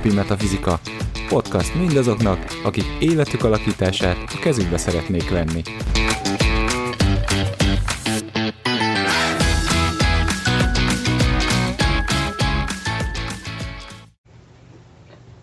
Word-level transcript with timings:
Napi 0.00 0.14
Metafizika, 0.14 0.78
podcast 1.28 1.74
mindazoknak, 1.74 2.38
akik 2.64 2.84
életük 3.00 3.44
alakítását 3.44 4.16
a 4.16 4.38
kezükbe 4.42 4.76
szeretnék 4.76 5.30
venni. 5.30 5.62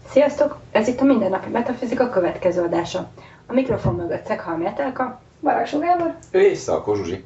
Sziasztok! 0.10 0.58
Ez 0.72 0.88
itt 0.88 1.00
a 1.00 1.04
Mindennapi 1.04 1.50
Metafizika 1.50 2.10
következő 2.10 2.62
adása. 2.62 3.10
A 3.48 3.54
mikrofon 3.54 3.96
mögött 3.96 4.26
Szeghalmi 4.26 4.66
Etelka, 4.66 5.22
Baraksó 5.42 5.80
Gábor. 5.80 6.16
És 6.32 6.58
Szalkó 6.58 6.96
Zsuzsi. 6.96 7.26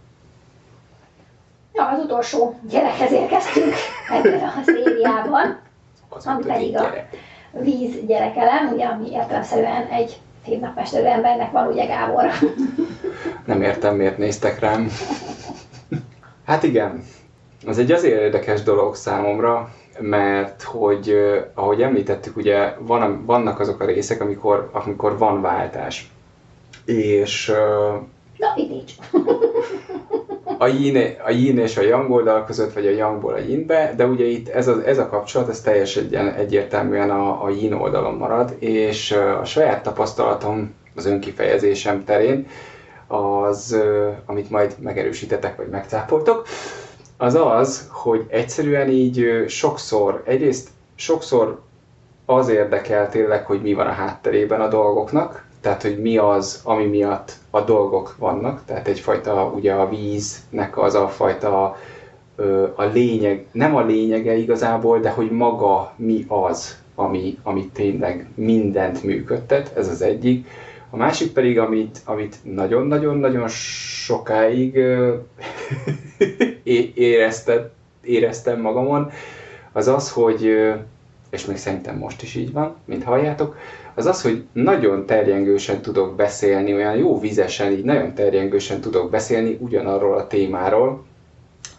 Ja, 1.73 1.87
az 1.87 2.03
utolsó 2.03 2.59
gyerekhez 2.69 3.11
érkeztünk 3.11 3.73
ebben 4.09 4.39
a 4.39 4.61
szériában, 4.65 5.69
Az 6.13 6.25
ami 6.27 6.43
pedig 6.43 6.77
a 6.77 6.93
víz 7.51 7.95
gyerekelem, 8.07 8.73
ugye, 8.73 8.85
ami 8.85 9.11
értelemszerűen 9.11 9.87
egy 9.87 10.17
hívnapmesterű 10.43 11.05
embernek 11.05 11.51
van, 11.51 11.67
ugye 11.67 11.85
Gábor. 11.85 12.25
Nem 13.45 13.61
értem, 13.61 13.95
miért 13.95 14.17
néztek 14.17 14.59
rám. 14.59 14.91
Hát 16.45 16.63
igen, 16.63 17.03
ez 17.67 17.77
egy 17.77 17.91
azért 17.91 18.21
érdekes 18.21 18.63
dolog 18.63 18.95
számomra, 18.95 19.69
mert 19.99 20.63
hogy, 20.63 21.15
ahogy 21.53 21.81
említettük, 21.81 22.37
ugye 22.37 22.73
van, 22.79 23.25
vannak 23.25 23.59
azok 23.59 23.81
a 23.81 23.85
részek, 23.85 24.21
amikor, 24.21 24.69
amikor 24.73 25.17
van 25.17 25.41
váltás. 25.41 26.11
És 26.85 27.51
Na, 28.37 28.53
itt 28.55 28.69
nincs. 28.69 28.93
A 30.61 30.67
yin, 30.67 31.15
a 31.25 31.31
yin 31.31 31.57
és 31.57 31.77
a 31.77 31.81
yang 31.81 32.11
oldal 32.11 32.45
között, 32.45 32.73
vagy 32.73 32.87
a 32.87 32.89
yangból 32.89 33.33
a 33.33 33.37
yinbe, 33.37 33.93
de 33.95 34.05
ugye 34.05 34.25
itt 34.25 34.47
ez 34.47 34.67
a, 34.67 34.81
ez 34.85 34.97
a 34.97 35.09
kapcsolat, 35.09 35.49
ez 35.49 35.61
teljesen 35.61 36.33
egyértelműen 36.37 37.09
a, 37.09 37.43
a 37.43 37.49
yin 37.49 37.73
oldalon 37.73 38.13
marad, 38.13 38.55
és 38.59 39.11
a 39.11 39.45
saját 39.45 39.83
tapasztalatom 39.83 40.73
az 40.95 41.05
önkifejezésem 41.05 42.03
terén, 42.03 42.47
az, 43.07 43.77
amit 44.25 44.49
majd 44.49 44.75
megerősítetek, 44.79 45.55
vagy 45.55 45.67
megcáfoltok, 45.67 46.47
az 47.17 47.35
az, 47.35 47.87
hogy 47.91 48.25
egyszerűen 48.27 48.89
így 48.89 49.45
sokszor, 49.47 50.21
egyrészt 50.25 50.69
sokszor 50.95 51.59
az 52.25 52.49
érdekel 52.49 53.09
tényleg, 53.09 53.45
hogy 53.45 53.61
mi 53.61 53.73
van 53.73 53.87
a 53.87 53.91
hátterében 53.91 54.61
a 54.61 54.67
dolgoknak, 54.67 55.45
tehát 55.61 55.81
hogy 55.81 56.01
mi 56.01 56.17
az, 56.17 56.61
ami 56.63 56.85
miatt 56.85 57.33
a 57.49 57.61
dolgok 57.61 58.15
vannak, 58.17 58.61
tehát 58.65 58.87
egyfajta, 58.87 59.51
ugye 59.55 59.73
a 59.73 59.89
víznek 59.89 60.77
az 60.77 60.95
a 60.95 61.07
fajta 61.07 61.77
a 62.75 62.83
lényeg, 62.83 63.45
nem 63.51 63.75
a 63.75 63.85
lényege 63.85 64.35
igazából, 64.35 64.99
de 64.99 65.09
hogy 65.09 65.31
maga 65.31 65.93
mi 65.95 66.25
az, 66.27 66.77
ami, 66.95 67.37
ami 67.43 67.69
tényleg 67.73 68.27
mindent 68.35 69.03
működtet, 69.03 69.71
ez 69.77 69.87
az 69.87 70.01
egyik. 70.01 70.47
A 70.89 70.97
másik 70.97 71.31
pedig, 71.31 71.59
amit, 71.59 71.99
amit 72.05 72.35
nagyon-nagyon-nagyon 72.43 73.47
sokáig 73.47 74.79
éreztet, 76.93 77.71
éreztem 78.03 78.61
magamon, 78.61 79.11
az 79.71 79.87
az, 79.87 80.11
hogy, 80.11 80.51
és 81.29 81.45
még 81.45 81.57
szerintem 81.57 81.97
most 81.97 82.21
is 82.21 82.35
így 82.35 82.51
van, 82.51 82.75
mint 82.85 83.03
halljátok, 83.03 83.55
az 83.95 84.05
az, 84.05 84.21
hogy 84.21 84.43
nagyon 84.53 85.05
terjengősen 85.05 85.81
tudok 85.81 86.15
beszélni, 86.15 86.73
olyan 86.73 86.95
jó 86.95 87.19
vizesen, 87.19 87.71
így 87.71 87.83
nagyon 87.83 88.13
terjengősen 88.13 88.81
tudok 88.81 89.09
beszélni 89.09 89.57
ugyanarról 89.59 90.17
a 90.17 90.27
témáról, 90.27 91.03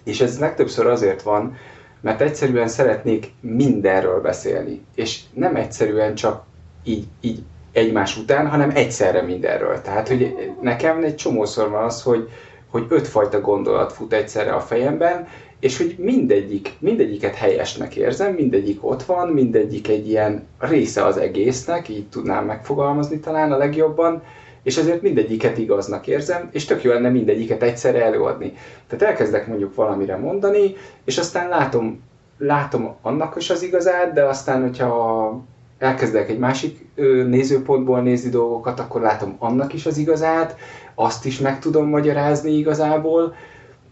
és 0.05 0.21
ez 0.21 0.39
legtöbbször 0.39 0.87
azért 0.87 1.23
van, 1.23 1.57
mert 2.01 2.21
egyszerűen 2.21 2.69
szeretnék 2.69 3.33
mindenről 3.41 4.21
beszélni, 4.21 4.85
és 4.95 5.21
nem 5.35 5.57
egyszerűen 5.57 6.15
csak 6.15 6.45
így, 6.85 7.05
így 7.21 7.43
egymás 7.73 8.17
után, 8.17 8.49
hanem 8.49 8.71
egyszerre 8.75 9.23
mindenről. 9.23 9.81
Tehát, 9.81 10.09
hogy 10.09 10.53
nekem 10.61 11.05
egy 11.05 11.15
csomószor 11.15 11.71
van 11.71 11.85
az, 11.85 12.03
hogy, 12.03 12.29
hogy 12.71 12.87
ötfajta 12.89 13.41
gondolat 13.41 13.93
fut 13.93 14.13
egyszerre 14.13 14.53
a 14.53 14.61
fejemben, 14.61 15.29
és 15.63 15.77
hogy 15.77 15.95
mindegyik, 15.99 16.73
mindegyiket 16.79 17.35
helyesnek 17.35 17.97
érzem, 17.97 18.33
mindegyik 18.33 18.85
ott 18.85 19.03
van, 19.03 19.29
mindegyik 19.29 19.89
egy 19.89 20.09
ilyen 20.09 20.47
része 20.59 21.05
az 21.05 21.17
egésznek, 21.17 21.89
így 21.89 22.07
tudnám 22.09 22.45
megfogalmazni 22.45 23.19
talán 23.19 23.53
a 23.53 23.57
legjobban, 23.57 24.23
és 24.63 24.77
ezért 24.77 25.03
mindegyiket 25.03 25.59
igaznak 25.59 26.07
érzem, 26.07 26.49
és 26.53 26.65
tök 26.65 26.83
jó 26.83 26.93
lenne 26.93 27.09
mindegyiket 27.09 27.63
egyszerre 27.63 28.05
előadni. 28.05 28.53
Tehát 28.87 29.05
elkezdek 29.05 29.47
mondjuk 29.47 29.75
valamire 29.75 30.17
mondani, 30.17 30.75
és 31.05 31.19
aztán 31.19 31.49
látom, 31.49 32.03
látom 32.39 32.95
annak 33.03 33.37
is 33.37 33.51
az 33.51 33.63
igazát, 33.63 34.13
de 34.13 34.25
aztán, 34.25 34.63
hogyha 34.63 35.45
elkezdek 35.79 36.29
egy 36.29 36.39
másik 36.39 36.87
nézőpontból 37.27 38.01
nézni 38.01 38.31
dolgokat, 38.31 38.81
akkor 38.81 39.01
látom 39.01 39.37
annak 39.39 39.73
is 39.73 39.87
az 39.87 39.97
igazát, 39.97 40.57
azt 40.95 41.27
is 41.27 41.39
meg 41.39 41.59
tudom 41.59 41.89
magyarázni 41.89 42.53
igazából, 42.53 43.35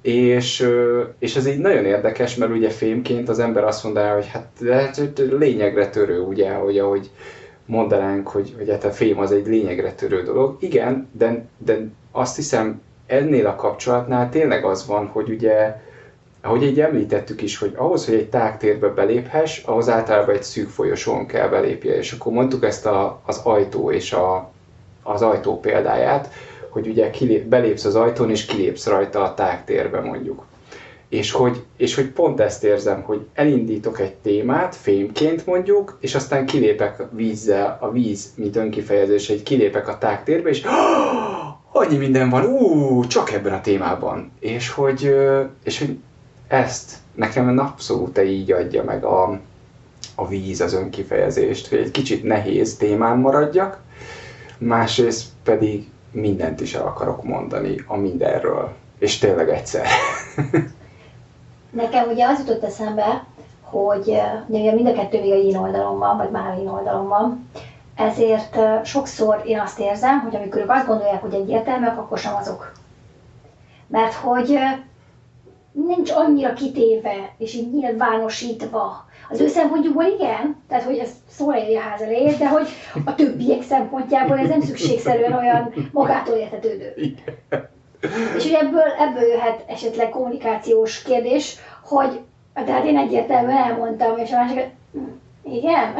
és, 0.02 0.68
és 1.18 1.36
ez 1.36 1.46
így 1.46 1.58
nagyon 1.58 1.84
érdekes, 1.84 2.36
mert 2.36 2.52
ugye 2.52 2.70
fémként 2.70 3.28
az 3.28 3.38
ember 3.38 3.64
azt 3.64 3.84
mondaná, 3.84 4.14
hogy 4.14 4.26
hát 4.26 4.46
de 4.60 4.90
lényegre 5.38 5.88
törő, 5.88 6.20
ugye, 6.20 6.52
hogy 6.52 6.78
ahogy 6.78 7.10
mondanánk, 7.66 8.28
hogy, 8.28 8.54
hogy 8.58 8.70
hát 8.70 8.84
a 8.84 8.90
fém 8.90 9.18
az 9.18 9.32
egy 9.32 9.46
lényegre 9.46 9.92
törő 9.92 10.22
dolog. 10.22 10.56
Igen, 10.60 11.08
de, 11.12 11.44
de 11.58 11.78
azt 12.10 12.36
hiszem 12.36 12.80
ennél 13.06 13.46
a 13.46 13.54
kapcsolatnál 13.54 14.28
tényleg 14.28 14.64
az 14.64 14.86
van, 14.86 15.06
hogy 15.06 15.28
ugye, 15.28 15.76
ahogy 16.40 16.62
így 16.62 16.80
említettük 16.80 17.42
is, 17.42 17.58
hogy 17.58 17.72
ahhoz, 17.76 18.06
hogy 18.06 18.14
egy 18.14 18.28
tágtérbe 18.28 18.88
beléphess, 18.88 19.62
ahhoz 19.64 19.88
általában 19.88 20.34
egy 20.34 20.42
szűk 20.42 20.68
folyosón 20.68 21.26
kell 21.26 21.48
belépje. 21.48 21.96
És 21.96 22.12
akkor 22.12 22.32
mondtuk 22.32 22.64
ezt 22.64 22.86
a, 22.86 23.20
az 23.26 23.40
ajtó 23.44 23.90
és 23.90 24.12
a, 24.12 24.50
az 25.02 25.22
ajtó 25.22 25.60
példáját, 25.60 26.28
hogy 26.70 26.86
ugye 26.86 27.10
kilép, 27.10 27.44
belépsz 27.44 27.84
az 27.84 27.94
ajtón, 27.94 28.30
és 28.30 28.44
kilépsz 28.44 28.86
rajta 28.86 29.22
a 29.22 29.34
tágtérbe 29.34 30.00
mondjuk. 30.00 30.44
És 31.08 31.32
hogy, 31.32 31.62
és 31.76 31.94
hogy 31.94 32.06
pont 32.06 32.40
ezt 32.40 32.64
érzem, 32.64 33.02
hogy 33.02 33.26
elindítok 33.34 34.00
egy 34.00 34.14
témát, 34.14 34.74
fémként 34.76 35.46
mondjuk, 35.46 35.98
és 36.00 36.14
aztán 36.14 36.46
kilépek 36.46 37.02
vízzel, 37.12 37.78
a 37.80 37.90
víz, 37.90 38.32
mint 38.34 38.56
önkifejezés, 38.56 39.28
egy 39.28 39.42
kilépek 39.42 39.88
a 39.88 39.98
tágtérbe, 39.98 40.48
és 40.48 40.62
annyi 41.72 41.96
minden 41.96 42.28
van, 42.28 42.44
ú, 42.44 43.06
csak 43.06 43.32
ebben 43.32 43.52
a 43.52 43.60
témában. 43.60 44.32
És 44.38 44.70
hogy, 44.70 45.16
és 45.64 45.78
hogy 45.78 45.98
ezt 46.48 46.92
nekem 47.14 47.58
abszolút 47.58 48.22
így 48.22 48.52
adja 48.52 48.84
meg 48.84 49.04
a, 49.04 49.40
a 50.14 50.28
víz 50.28 50.60
az 50.60 50.72
önkifejezést, 50.72 51.68
hogy 51.68 51.78
egy 51.78 51.90
kicsit 51.90 52.22
nehéz 52.22 52.76
témán 52.76 53.18
maradjak, 53.18 53.78
másrészt 54.58 55.26
pedig 55.44 55.86
mindent 56.10 56.60
is 56.60 56.74
el 56.74 56.86
akarok 56.86 57.24
mondani 57.24 57.84
a 57.86 57.96
mindenről, 57.96 58.72
és 58.98 59.18
tényleg 59.18 59.48
egyszer. 59.48 59.86
Nekem 61.70 62.08
ugye 62.08 62.26
az 62.26 62.38
jutott 62.38 62.64
eszembe, 62.64 63.24
hogy 63.62 64.20
ugye 64.46 64.74
mind 64.74 64.86
a 64.86 64.92
kettő 64.92 65.20
még 65.20 65.32
a 65.32 65.36
yin 65.36 65.56
oldalon 65.56 65.98
van, 65.98 66.16
vagy 66.16 66.30
már 66.30 66.58
yin 66.58 66.68
oldalon 66.68 67.08
van, 67.08 67.48
ezért 67.94 68.58
sokszor 68.84 69.42
én 69.46 69.60
azt 69.60 69.78
érzem, 69.78 70.20
hogy 70.20 70.36
amikor 70.36 70.60
ők 70.60 70.70
azt 70.70 70.86
gondolják, 70.86 71.20
hogy 71.20 71.34
egyértelműek, 71.34 71.98
akkor 71.98 72.18
sem 72.18 72.34
azok. 72.34 72.72
Mert 73.86 74.12
hogy 74.12 74.58
nincs 75.72 76.10
annyira 76.10 76.52
kitéve, 76.52 77.34
és 77.38 77.54
így 77.54 77.72
nyilvánosítva. 77.72 79.04
Az 79.30 79.40
ő 79.40 79.46
szempontjukból 79.46 80.04
igen, 80.04 80.56
tehát 80.68 80.84
hogy 80.84 80.98
ez 80.98 81.10
szól 81.30 81.54
egy 81.54 81.74
a 81.74 81.80
ház 81.80 82.00
elejét, 82.00 82.38
de 82.38 82.48
hogy 82.48 82.68
a 83.04 83.14
többiek 83.14 83.62
szempontjából 83.62 84.38
ez 84.38 84.48
nem 84.48 84.60
szükségszerűen 84.60 85.32
olyan 85.32 85.74
magától 85.92 86.34
értetődő. 86.36 86.94
És 88.36 88.44
ugye 88.44 88.58
ebből, 88.58 88.92
ebből 88.98 89.28
jöhet 89.28 89.64
esetleg 89.66 90.08
kommunikációs 90.08 91.02
kérdés, 91.02 91.56
hogy 91.84 92.20
de 92.64 92.72
hát 92.72 92.84
én 92.84 92.96
egyértelműen 92.96 93.56
elmondtam, 93.56 94.18
és 94.18 94.32
a 94.32 94.36
másik, 94.36 94.70
igen? 95.44 95.94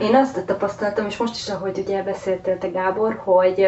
Én 0.00 0.14
azt 0.14 0.44
tapasztaltam, 0.44 1.06
és 1.06 1.16
most 1.16 1.34
is, 1.34 1.48
ahogy 1.48 1.78
ugye 1.86 2.02
beszéltél 2.02 2.58
te 2.58 2.68
Gábor, 2.68 3.20
hogy 3.24 3.66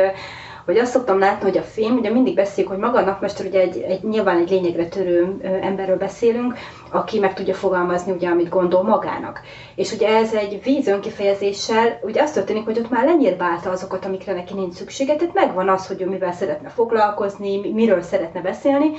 hogy 0.64 0.78
azt 0.78 0.92
szoktam 0.92 1.18
látni, 1.18 1.48
hogy 1.48 1.58
a 1.58 1.62
film, 1.62 1.96
ugye 1.96 2.10
mindig 2.10 2.34
beszéljük, 2.34 2.72
hogy 2.72 2.80
maga 2.80 2.98
a 2.98 3.04
napmester 3.04 3.46
ugye 3.46 3.60
egy, 3.60 3.78
egy 3.78 4.02
nyilván 4.02 4.36
egy 4.36 4.50
lényegre 4.50 4.86
törő 4.86 5.36
emberről 5.62 5.96
beszélünk, 5.96 6.54
aki 6.90 7.18
meg 7.18 7.34
tudja 7.34 7.54
fogalmazni 7.54 8.12
ugye, 8.12 8.28
amit 8.28 8.48
gondol 8.48 8.82
magának. 8.82 9.40
És 9.74 9.92
ugye 9.92 10.08
ez 10.08 10.34
egy 10.34 10.62
víz 10.62 10.86
önkifejezéssel, 10.86 11.98
ugye 12.02 12.22
az 12.22 12.32
történik, 12.32 12.64
hogy 12.64 12.78
ott 12.78 12.90
már 12.90 13.04
lenyírbálta 13.04 13.70
azokat, 13.70 14.04
amikre 14.04 14.32
neki 14.32 14.54
nincs 14.54 14.74
szüksége, 14.74 15.16
tehát 15.16 15.34
megvan 15.34 15.68
az, 15.68 15.86
hogy 15.86 16.02
ő 16.02 16.08
mivel 16.08 16.32
szeretne 16.32 16.68
foglalkozni, 16.68 17.60
mi- 17.60 17.72
miről 17.72 18.02
szeretne 18.02 18.40
beszélni, 18.40 18.90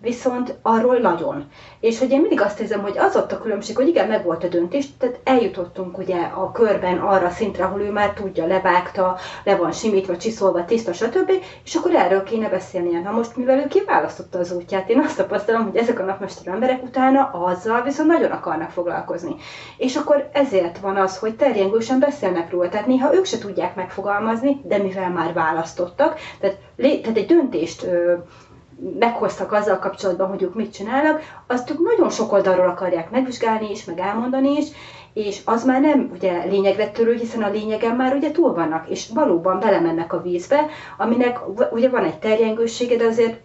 viszont 0.00 0.54
arról 0.62 0.96
nagyon. 0.96 1.50
És 1.80 1.98
hogy 1.98 2.10
én 2.10 2.20
mindig 2.20 2.40
azt 2.40 2.60
érzem, 2.60 2.82
hogy 2.82 2.98
az 2.98 3.16
ott 3.16 3.32
a 3.32 3.38
különbség, 3.38 3.76
hogy 3.76 3.88
igen, 3.88 4.08
meg 4.08 4.24
volt 4.24 4.44
a 4.44 4.48
döntés, 4.48 4.86
tehát 4.98 5.20
eljutottunk 5.24 5.98
ugye 5.98 6.16
a 6.16 6.52
körben 6.52 6.98
arra 6.98 7.30
szintre, 7.30 7.64
ahol 7.64 7.80
ő 7.80 7.90
már 7.90 8.12
tudja, 8.12 8.46
levágta, 8.46 9.16
le 9.44 9.56
van 9.56 9.72
simítva, 9.72 10.16
csiszolva, 10.16 10.64
tiszta, 10.64 10.92
stb. 10.92 11.32
És 11.64 11.74
akkor 11.74 11.94
erről 11.94 12.22
kéne 12.22 12.48
beszélnie. 12.48 13.00
Na 13.00 13.10
most, 13.10 13.36
mivel 13.36 13.58
ő 13.58 13.66
kiválasztotta 13.66 14.38
az 14.38 14.52
útját, 14.52 14.88
én 14.88 14.98
azt 14.98 15.16
tapasztalom, 15.16 15.64
hogy 15.64 15.76
ezek 15.76 15.98
a 15.98 16.04
napmester 16.04 16.52
emberek 16.52 16.82
utána 16.82 17.30
azzal 17.44 17.82
viszont 17.82 18.08
nagyon 18.08 18.30
akarnak 18.30 18.70
foglalkozni. 18.70 19.34
És 19.76 19.96
akkor 19.96 20.28
ezért 20.32 20.78
van 20.78 20.96
az, 20.96 21.18
hogy 21.18 21.36
terjengősen 21.36 21.98
beszélnek 21.98 22.50
róla. 22.50 22.68
Tehát 22.68 22.86
néha 22.86 23.14
ők 23.14 23.24
se 23.24 23.38
tudják 23.38 23.74
megfogalmazni, 23.74 24.60
de 24.64 24.78
mivel 24.78 25.10
már 25.10 25.32
választottak, 25.32 26.18
tehát, 26.40 26.58
tehát 26.76 27.16
egy 27.16 27.26
döntést 27.26 27.82
ö, 27.82 28.14
meghoztak 28.98 29.52
azzal 29.52 29.78
kapcsolatban, 29.78 30.28
hogy 30.28 30.42
ők 30.42 30.54
mit 30.54 30.72
csinálnak, 30.72 31.20
azt 31.46 31.70
ők 31.70 31.78
nagyon 31.78 32.10
sok 32.10 32.32
oldalról 32.32 32.68
akarják 32.68 33.10
megvizsgálni 33.10 33.70
is, 33.70 33.84
meg 33.84 33.98
elmondani 33.98 34.56
is, 34.56 34.66
és 35.12 35.40
az 35.44 35.64
már 35.64 35.80
nem 35.80 36.10
ugye 36.14 36.44
lényegre 36.44 36.88
törő, 36.90 37.14
hiszen 37.14 37.42
a 37.42 37.50
lényegen 37.50 37.96
már 37.96 38.14
ugye 38.14 38.30
túl 38.30 38.54
vannak, 38.54 38.88
és 38.88 39.08
valóban 39.14 39.58
belemennek 39.60 40.12
a 40.12 40.22
vízbe, 40.22 40.66
aminek 40.98 41.38
ugye 41.70 41.88
van 41.88 42.04
egy 42.04 42.18
terjengősége, 42.18 42.96
de 42.96 43.04
azért 43.04 43.40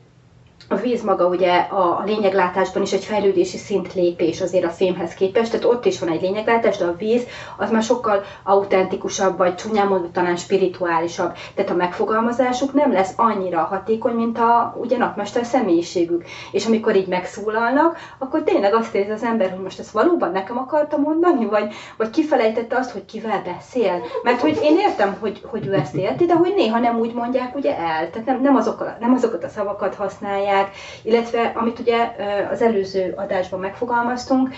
a 0.68 0.76
víz 0.76 1.04
maga 1.04 1.28
ugye 1.28 1.58
a 1.58 2.02
lényeglátásban 2.06 2.84
is 2.84 2.94
egy 2.94 3.04
fejlődési 3.04 3.58
szint 3.58 3.94
lépés 3.94 4.42
azért 4.42 4.66
a 4.66 4.70
fémhez 4.70 5.14
képest, 5.14 5.52
tehát 5.52 5.66
ott 5.66 5.86
is 5.86 6.00
van 6.00 6.10
egy 6.10 6.22
lényeglátás, 6.22 6.78
de 6.78 6.86
a 6.86 6.96
víz 6.96 7.24
az 7.58 7.72
már 7.72 7.84
sokkal 7.84 8.24
autentikusabb, 8.44 9.38
vagy 9.38 9.56
csúnyán 9.56 9.88
mondva 9.88 10.12
talán 10.12 10.36
spirituálisabb. 10.36 11.34
Tehát 11.56 11.72
a 11.72 11.76
megfogalmazásuk 11.76 12.74
nem 12.74 12.92
lesz 12.92 13.14
annyira 13.16 13.60
hatékony, 13.60 14.14
mint 14.14 14.38
a 14.38 14.76
ugye 14.80 14.98
napmester 14.98 15.46
személyiségük. 15.46 16.24
És 16.52 16.66
amikor 16.66 16.96
így 16.96 17.08
megszólalnak, 17.08 17.98
akkor 18.18 18.44
tényleg 18.44 18.74
azt 18.74 18.96
érzi 18.96 19.12
az 19.12 19.24
ember, 19.24 19.50
hogy 19.50 19.62
most 19.62 19.80
ezt 19.80 19.92
valóban 19.92 20.32
nekem 20.32 20.58
akarta 20.58 20.98
mondani, 20.98 21.46
vagy, 21.46 21.74
vagy 21.98 22.10
kifelejtette 22.10 22.78
azt, 22.78 22.92
hogy 22.92 23.06
kivel 23.06 23.42
beszél. 23.46 24.02
Mert 24.24 24.42
hogy 24.42 24.60
én 24.64 24.78
értem, 24.78 25.18
hogy, 25.20 25.42
hogy 25.46 25.68
ő 25.68 25.74
ezt 25.74 25.96
érti, 25.96 26.26
de 26.26 26.34
hogy 26.36 26.54
néha 26.56 26.80
nem 26.80 27.00
úgy 27.00 27.14
mondják 27.14 27.56
ugye 27.56 27.78
el. 27.78 28.10
Tehát 28.10 28.26
nem, 28.26 28.42
nem, 28.42 28.56
azok, 28.56 28.86
nem 29.00 29.14
azokat 29.14 29.44
a 29.44 29.50
szavakat 29.50 29.96
használják, 29.96 30.53
használják, 30.54 30.72
illetve 31.04 31.52
amit 31.56 31.80
ugye 31.80 32.16
az 32.52 32.62
előző 32.62 33.14
adásban 33.18 33.60
megfogalmaztunk, 33.60 34.50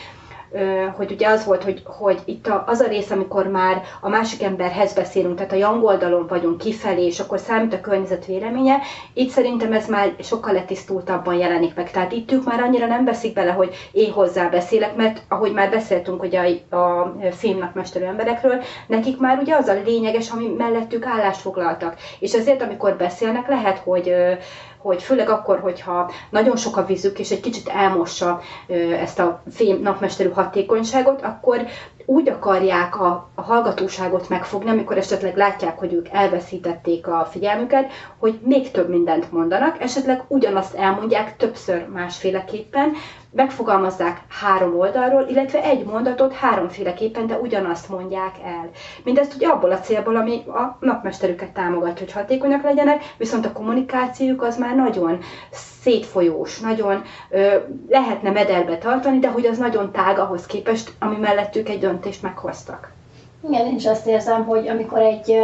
hogy 0.96 1.12
ugye 1.12 1.28
az 1.28 1.46
volt, 1.46 1.64
hogy, 1.64 1.82
hogy 1.86 2.20
itt 2.26 2.50
az 2.66 2.80
a 2.80 2.88
rész, 2.88 3.12
amikor 3.12 3.48
már 3.48 3.82
a 4.02 4.10
másik 4.10 4.44
emberhez 4.44 4.94
beszélünk, 4.94 5.36
tehát 5.36 5.52
a 5.52 5.56
young 5.56 5.84
oldalon 5.84 6.28
vagyunk 6.28 6.58
kifelé, 6.58 7.06
és 7.06 7.20
akkor 7.20 7.40
számít 7.40 7.74
a 7.74 7.82
környezet 7.82 8.26
véleménye, 8.26 8.78
itt 9.14 9.30
szerintem 9.30 9.74
ez 9.74 9.88
már 9.88 10.14
sokkal 10.20 10.54
letisztultabban 10.54 11.36
jelenik 11.36 11.76
meg. 11.76 11.92
Tehát 11.92 12.12
itt 12.12 12.32
ők 12.32 12.44
már 12.46 12.60
annyira 12.60 12.86
nem 12.86 13.06
veszik 13.06 13.34
bele, 13.34 13.52
hogy 13.52 13.76
én 13.92 14.12
hozzá 14.12 14.48
beszélek, 14.48 14.96
mert 14.96 15.22
ahogy 15.28 15.54
már 15.54 15.70
beszéltünk 15.70 16.24
ugye 16.24 16.60
a, 16.70 16.76
a 16.76 17.14
filmnak 17.32 17.74
mesterő 17.74 18.06
emberekről, 18.06 18.62
nekik 18.88 19.20
már 19.20 19.38
ugye 19.38 19.56
az 19.56 19.68
a 19.68 19.82
lényeges, 19.86 20.30
ami 20.30 20.48
mellettük 20.58 21.06
állást 21.06 21.42
foglaltak. 21.42 21.96
És 22.20 22.34
ezért, 22.34 22.62
amikor 22.62 22.96
beszélnek, 22.96 23.48
lehet, 23.48 23.78
hogy 23.78 24.14
hogy 24.86 25.04
főleg 25.04 25.30
akkor, 25.30 25.60
hogyha 25.60 26.12
nagyon 26.30 26.56
sok 26.56 26.78
a 26.78 26.86
vízük, 26.86 27.20
és 27.20 27.32
egy 27.32 27.40
kicsit 27.40 27.68
elmossa 27.68 28.42
ezt 29.02 29.20
a 29.20 29.42
fém 29.52 29.82
napmesterű 29.82 30.30
hatékonyságot, 30.30 31.22
akkor 31.22 31.66
úgy 32.06 32.30
akarják 32.30 33.00
a, 33.02 33.30
a 33.36 33.42
hallgatóságot 33.42 34.30
megfogni, 34.30 34.70
amikor 34.70 34.98
esetleg 34.98 35.38
látják, 35.38 35.80
hogy 35.80 35.94
ők 35.94 36.08
elveszítették 36.12 37.08
a 37.08 37.28
figyelmüket, 37.32 37.92
hogy 38.18 38.40
még 38.44 38.72
több 38.72 38.90
mindent 38.90 39.32
mondanak, 39.32 39.82
esetleg 39.82 40.24
ugyanazt 40.28 40.76
elmondják 40.76 41.38
többször 41.38 41.88
másféleképpen, 41.94 42.92
megfogalmazzák 43.36 44.22
három 44.28 44.80
oldalról, 44.80 45.26
illetve 45.30 45.64
egy 45.64 45.86
mondatot 45.86 46.34
háromféleképpen, 46.34 47.28
de 47.28 47.38
ugyanazt 47.38 47.90
mondják 47.90 48.36
el. 48.44 48.70
Mindezt 49.04 49.36
ugye 49.36 49.48
abból 49.48 49.72
a 49.72 49.80
célból, 49.80 50.16
ami 50.16 50.44
a 50.48 50.78
napmesterüket 50.80 51.50
támogatja, 51.54 52.06
hogy 52.06 52.12
hatékonyak 52.14 52.64
legyenek, 52.64 53.04
viszont 53.18 53.46
a 53.46 53.52
kommunikációjuk 53.52 54.42
az 54.44 54.58
már 54.58 54.76
nagyon 54.76 55.20
szétfolyós, 55.82 56.60
nagyon 56.60 57.02
ö, 57.30 57.56
lehetne 57.90 58.32
mederbe 58.32 58.78
tartani, 58.78 59.20
de 59.20 59.30
hogy 59.30 59.46
az 59.46 59.58
nagyon 59.58 59.92
tág 59.92 60.20
ahhoz 60.20 60.46
képest, 60.46 60.92
ami 61.00 61.16
mellettük 61.16 61.70
egy 61.70 61.80
döntést 61.96 62.22
meghoztak. 62.22 62.92
Igen, 63.48 63.66
én 63.66 63.76
is 63.76 63.86
azt 63.86 64.08
érzem, 64.08 64.46
hogy 64.46 64.68
amikor 64.68 65.00
egy 65.00 65.38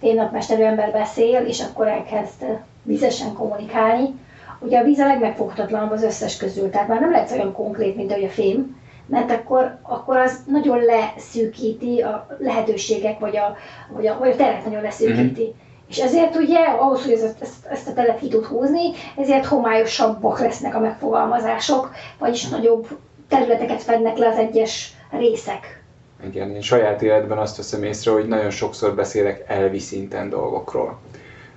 félnapmesterű 0.00 0.62
ember 0.62 0.92
beszél, 0.92 1.40
és 1.40 1.60
akkor 1.60 1.86
elkezd 1.86 2.44
vizesen 2.82 3.32
kommunikálni, 3.32 4.14
ugye 4.58 4.78
a 4.78 4.84
víz 4.84 4.98
a 4.98 5.06
legmegfoghatatlan 5.06 5.88
az 5.88 6.02
összes 6.02 6.36
közül, 6.36 6.70
tehát 6.70 6.88
már 6.88 7.00
nem 7.00 7.10
lehet 7.10 7.30
olyan 7.30 7.52
konkrét, 7.52 7.96
mint 7.96 8.10
ahogy 8.10 8.24
a 8.24 8.28
fém, 8.28 8.76
mert 9.06 9.30
akkor, 9.30 9.78
akkor 9.82 10.16
az 10.16 10.40
nagyon 10.46 10.78
leszűkíti 10.78 12.00
a 12.00 12.26
lehetőségek, 12.38 13.18
vagy 13.18 13.36
a, 13.36 13.56
vagy 13.88 14.06
a, 14.06 14.18
vagy 14.18 14.30
a 14.30 14.36
teret 14.36 14.64
nagyon 14.64 14.82
leszűkíti. 14.82 15.42
Mm-hmm. 15.42 15.64
És 15.88 15.98
ezért 15.98 16.36
ugye, 16.36 16.58
ahhoz, 16.58 17.02
hogy 17.02 17.12
ezt, 17.12 17.42
ezt, 17.42 17.66
ezt 17.66 17.88
a 17.88 17.92
teret 17.92 18.18
ki 18.18 18.28
tud 18.28 18.44
húzni, 18.44 18.90
ezért 19.16 19.44
homályosabbak 19.44 20.40
lesznek 20.40 20.74
a 20.74 20.80
megfogalmazások, 20.80 21.90
vagyis 22.18 22.48
nagyobb 22.48 22.88
területeket 23.28 23.82
fednek 23.82 24.16
le 24.16 24.28
az 24.28 24.36
egyes 24.38 24.95
részek. 25.10 25.82
Igen, 26.24 26.50
én 26.50 26.60
saját 26.60 27.02
életben 27.02 27.38
azt 27.38 27.56
veszem 27.56 27.82
észre, 27.82 28.10
hogy 28.10 28.28
nagyon 28.28 28.50
sokszor 28.50 28.94
beszélek 28.94 29.44
elvi 29.46 29.78
szinten 29.78 30.28
dolgokról. 30.28 30.98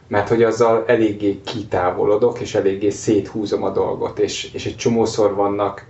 Mert 0.07 0.27
hogy 0.27 0.43
azzal 0.43 0.83
eléggé 0.87 1.41
kitávolodok, 1.41 2.39
és 2.39 2.55
eléggé 2.55 2.89
széthúzom 2.89 3.63
a 3.63 3.69
dolgot, 3.69 4.19
és, 4.19 4.53
és 4.53 4.65
egy 4.65 4.75
csomószor 4.75 5.35
vannak, 5.35 5.85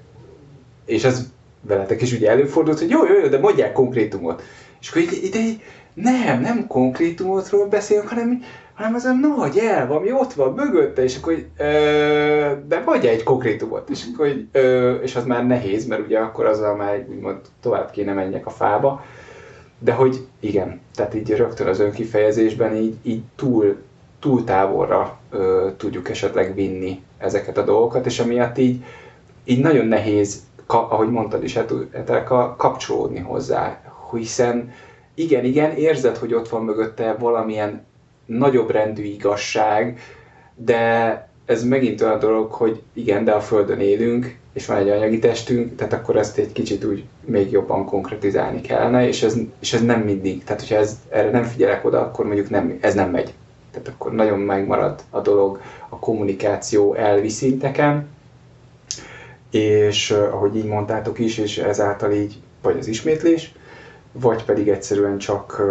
és 0.86 1.04
ez 1.04 1.32
veletek 1.62 2.02
is 2.02 2.14
ugye 2.14 2.30
előfordult, 2.30 2.80
hogy 2.80 2.90
jó, 2.90 3.06
jó, 3.06 3.20
jó, 3.20 3.28
de 3.28 3.40
mondják 3.40 3.72
konkrétumot. 3.72 4.44
És 4.82 4.90
akkor 4.90 5.02
ide, 5.02 5.16
ide 5.22 5.56
nem, 5.94 6.42
nem 6.42 6.68
konkrétumotról 6.68 7.68
beszélünk, 7.68 8.08
hanem, 8.08 8.42
hanem 8.74 8.94
az 8.94 9.04
a 9.04 9.14
nagy 9.14 9.58
elv, 9.58 9.92
ami 9.92 10.12
ott 10.12 10.34
van 10.34 10.54
mögötte, 10.54 11.04
és 11.04 11.18
akkor, 11.18 11.46
ö, 11.58 11.64
de 12.68 12.82
mondja 12.86 13.10
egy 13.10 13.24
konkrétumot, 13.24 13.90
és 13.90 14.04
akkor, 14.14 14.36
ö, 14.52 14.94
és 14.94 15.16
az 15.16 15.26
már 15.26 15.48
nehéz, 15.48 15.86
mert 15.86 16.06
ugye 16.06 16.20
akkor 16.20 16.46
azzal 16.46 16.76
már 16.76 17.06
úgymond 17.10 17.38
tovább 17.62 17.92
kéne 17.92 18.14
menjek 18.14 18.46
a 18.46 18.50
fába, 18.50 19.04
de 19.80 19.92
hogy 19.92 20.28
igen, 20.40 20.80
tehát 20.96 21.14
így 21.14 21.30
rögtön 21.30 21.68
az 21.68 21.80
önkifejezésben 21.80 22.76
így, 22.76 22.96
így 23.02 23.22
túl, 23.36 23.78
túl 24.20 24.44
távolra 24.44 25.20
ö, 25.30 25.68
tudjuk 25.78 26.10
esetleg 26.10 26.56
vinni 26.56 27.02
ezeket 27.18 27.58
a 27.58 27.64
dolgokat, 27.64 28.06
és 28.06 28.20
emiatt 28.20 28.58
így, 28.58 28.84
így 29.44 29.60
nagyon 29.60 29.86
nehéz, 29.86 30.42
ka, 30.70 30.90
ahogy 30.90 31.10
mondtad 31.10 31.44
is, 31.44 31.54
hát, 31.54 31.74
hát 31.94 32.24
kapcsolódni 32.58 33.20
hozzá, 33.20 33.82
hiszen 34.12 34.72
igen, 35.14 35.46
igen, 35.46 35.72
érzed, 35.72 36.18
hogy 36.18 36.34
ott 36.34 36.50
van 36.50 36.64
mögötte 36.64 37.16
valamilyen 37.20 37.86
nagyobb 38.26 38.70
rendű 38.70 39.04
igazság, 39.04 40.00
de 40.56 41.28
ez 41.46 41.64
megint 41.64 42.02
olyan 42.02 42.20
dolog, 42.20 42.52
hogy 42.52 42.82
igen, 42.94 43.24
de 43.24 43.32
a 43.32 43.40
Földön 43.40 43.80
élünk, 43.80 44.38
és 44.54 44.66
van 44.66 44.78
egy 44.78 44.90
anyagi 44.90 45.20
testünk, 45.20 45.76
tehát 45.76 45.94
akkor 45.94 46.16
ezt 46.16 46.38
egy 46.38 46.52
kicsit 46.52 46.84
úgy 46.84 47.04
még 47.26 47.52
jobban 47.52 47.86
konkretizálni 47.86 48.62
kellene, 48.62 49.08
és 49.08 49.24
ez, 49.24 49.38
és 49.60 49.74
ez 49.74 49.82
nem 49.82 50.02
mindig, 50.02 50.44
tehát 50.44 50.62
hogyha 50.62 50.76
ez, 50.76 51.00
erre 51.10 51.32
nem 51.32 51.44
figyelek 51.44 51.86
oda, 51.86 52.02
akkor 52.02 52.26
mondjuk 52.26 52.50
nem, 52.50 52.78
ez 52.82 52.94
nem 52.94 53.10
megy. 53.10 53.34
Tehát 53.72 53.88
akkor 53.88 54.14
nagyon 54.14 54.40
megmarad 54.40 55.02
a 55.10 55.20
dolog 55.20 55.62
a 55.90 56.00
kommunikáció 56.00 56.94
elvi 56.94 57.30
szinteken, 57.30 58.08
és 59.52 60.12
ahogy 60.12 60.56
így 60.56 60.66
mondtátok 60.66 61.20
is, 61.20 61.38
és 61.38 61.58
ezáltal 61.58 62.12
így, 62.12 62.42
vagy 62.62 62.78
az 62.78 62.88
ismétlés, 62.88 63.54
vagy 64.12 64.46
pedig 64.46 64.70
egyszerűen 64.70 65.18
csak 65.18 65.62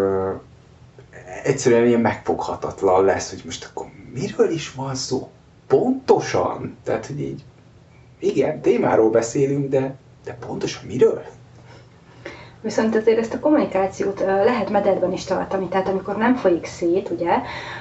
egyszerűen 1.44 1.86
ilyen 1.86 2.00
megfoghatatlan 2.00 3.04
lesz, 3.04 3.30
hogy 3.30 3.42
most 3.44 3.64
akkor 3.64 3.86
miről 4.12 4.50
is 4.50 4.74
van 4.74 4.94
szó? 4.94 5.30
Pontosan? 5.66 6.76
Tehát, 6.84 7.06
hogy 7.06 7.20
így, 7.20 7.44
igen, 8.18 8.60
témáról 8.60 9.10
beszélünk, 9.10 9.68
de, 9.68 9.96
de 10.24 10.34
pontosan 10.34 10.86
miről? 10.86 11.24
Viszont 12.60 12.94
azért 12.96 13.18
ezt 13.18 13.34
a 13.34 13.38
kommunikációt 13.38 14.20
lehet 14.20 14.70
mederben 14.70 15.12
is 15.12 15.24
tartani, 15.24 15.68
tehát 15.68 15.88
amikor 15.88 16.16
nem 16.16 16.34
folyik 16.34 16.64
szét, 16.66 17.10
ugye, 17.10 17.30